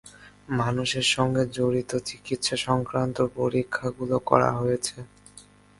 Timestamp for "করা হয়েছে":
4.29-4.97